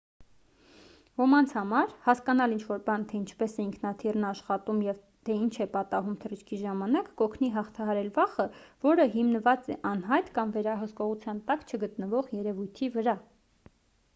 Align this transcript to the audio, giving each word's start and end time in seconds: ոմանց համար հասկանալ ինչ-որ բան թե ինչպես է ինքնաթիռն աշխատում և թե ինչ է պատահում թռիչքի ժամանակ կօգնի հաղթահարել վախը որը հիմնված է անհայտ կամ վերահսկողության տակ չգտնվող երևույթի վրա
ոմանց 1.21 1.51
համար 1.57 1.91
հասկանալ 2.05 2.53
ինչ-որ 2.55 2.79
բան 2.87 3.03
թե 3.11 3.17
ինչպես 3.19 3.57
է 3.59 3.65
ինքնաթիռն 3.65 4.25
աշխատում 4.29 4.79
և 4.85 5.03
թե 5.29 5.35
ինչ 5.41 5.51
է 5.67 5.67
պատահում 5.75 6.17
թռիչքի 6.25 6.59
ժամանակ 6.63 7.13
կօգնի 7.23 7.51
հաղթահարել 7.59 8.09
վախը 8.17 8.47
որը 8.89 9.07
հիմնված 9.19 9.69
է 9.75 9.79
անհայտ 9.93 10.35
կամ 10.39 10.55
վերահսկողության 10.59 11.45
տակ 11.53 11.69
չգտնվող 11.71 12.33
երևույթի 12.41 12.91
վրա 12.99 13.15